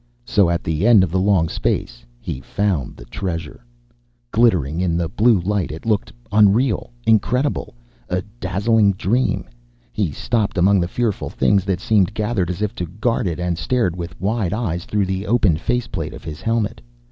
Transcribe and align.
So, 0.25 0.49
at 0.49 0.63
the 0.63 0.87
end 0.87 1.03
of 1.03 1.11
the 1.11 1.19
long 1.19 1.47
space, 1.47 2.03
he 2.19 2.41
found 2.41 2.95
the 2.97 3.05
treasure. 3.05 3.63
Glittering 4.31 4.81
in 4.81 4.97
the 4.97 5.07
blue 5.07 5.39
light, 5.39 5.71
it 5.71 5.85
looked 5.85 6.11
unreal. 6.31 6.89
Incredible. 7.05 7.75
A 8.09 8.23
dazzling 8.39 8.93
dream. 8.93 9.45
He 9.93 10.09
stopped 10.11 10.57
among 10.57 10.79
the 10.79 10.87
fearful 10.87 11.29
things 11.29 11.65
that 11.65 11.79
seemed 11.79 12.15
gathered 12.15 12.49
as 12.49 12.63
if 12.63 12.73
to 12.81 12.87
guard 12.87 13.27
it, 13.27 13.39
and 13.39 13.59
stared 13.59 13.95
with 13.95 14.19
wide 14.19 14.53
eyes 14.53 14.85
through 14.85 15.05
the 15.05 15.27
opened 15.27 15.61
face 15.61 15.85
plate 15.85 16.15
of 16.15 16.23
his 16.23 16.41
helmet. 16.41 16.81